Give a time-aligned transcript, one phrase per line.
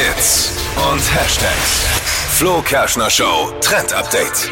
[0.00, 0.52] Hits
[0.90, 1.84] und Hashtags.
[2.38, 4.48] Flo Kerschner Show Trend Update.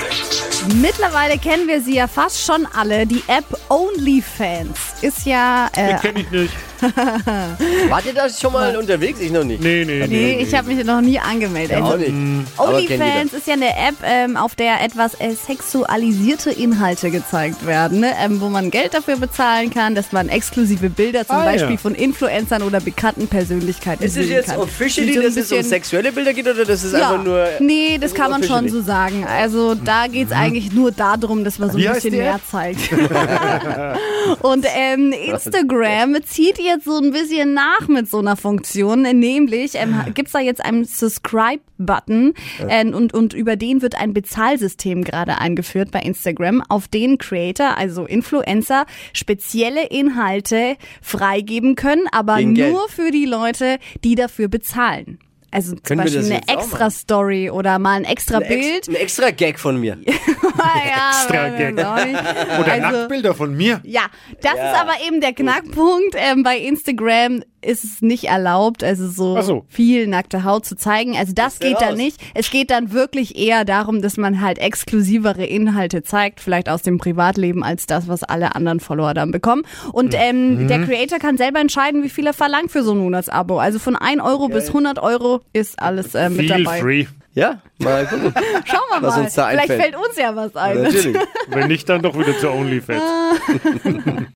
[0.75, 3.07] Mittlerweile kennen wir sie ja fast schon alle.
[3.07, 5.71] Die App OnlyFans ist ja.
[5.75, 6.53] Äh, Kenn ich nicht.
[7.89, 9.21] Wart ihr da schon mal unterwegs?
[9.21, 9.63] Ich noch nicht.
[9.63, 11.79] Nee, nee, nee, ich habe mich noch nie angemeldet.
[11.79, 12.09] Ja, auch Also, nicht.
[12.57, 18.01] Kennt OnlyFans ist ja eine App, ähm, auf der etwas äh, sexualisierte Inhalte gezeigt werden,
[18.01, 18.13] ne?
[18.23, 21.77] ähm, wo man Geld dafür bezahlen kann, dass man exklusive Bilder zum Ah, Beispiel ja.
[21.77, 24.61] von Influencern oder bekannten Persönlichkeiten Ist es sehen jetzt kann.
[24.61, 27.47] officially, so dass es um sexuelle Bilder geht oder das ist ja, einfach nur.
[27.61, 29.27] nee, das kann man schon so sagen.
[29.27, 32.81] Also da geht es eigentlich nur darum, dass man so ein bisschen mehr zeigt.
[34.41, 39.95] Und ähm, Instagram zieht jetzt so ein bisschen nach mit so einer Funktion, nämlich ähm,
[40.15, 42.35] gibt's da jetzt einen Subscribe-Button
[42.69, 47.77] äh, und, und über den wird ein Bezahlsystem gerade eingeführt bei Instagram, auf den Creator,
[47.77, 52.73] also Influencer, spezielle Inhalte freigeben können, aber Gegen Geld.
[52.73, 55.19] nur für die Leute, die dafür bezahlen.
[55.51, 58.77] Also zum Können Beispiel eine extra Story oder mal ein extra Ein, Bild.
[58.77, 59.99] Ex ein extra Gag von mir.
[60.59, 61.75] ja, Extra Gag.
[61.75, 63.81] Oder Also- Nacktbilder von mir.
[63.85, 64.03] Ja,
[64.43, 64.73] das Ja.
[64.73, 66.15] ist aber eben der Knackpunkt.
[66.17, 69.65] Ähm, bei Instagram ist es nicht erlaubt, also so, so.
[69.69, 71.17] viel nackte Haut zu zeigen.
[71.17, 71.97] Also das geht dann raus?
[71.97, 72.21] nicht.
[72.35, 76.99] Es geht dann wirklich eher darum, dass man halt exklusivere Inhalte zeigt, vielleicht aus dem
[76.99, 79.63] Privatleben, als das, was alle anderen Follower dann bekommen.
[79.93, 80.69] Und ähm, Mhm.
[80.69, 83.59] der Creator kann selber entscheiden, wie viel er verlangt für so ein Monatsabo.
[83.59, 86.79] Also von 1 Euro bis 100 Euro ist alles äh, mit Feel dabei.
[86.81, 87.07] free.
[87.35, 88.33] Ja, mal gucken.
[88.65, 89.23] Schauen wir Was mal.
[89.25, 89.83] uns da Vielleicht einfällt.
[89.95, 90.83] fällt uns ja was ein.
[90.83, 91.17] Natürlich.
[91.49, 93.03] Wenn nicht, dann doch wieder zu OnlyFans.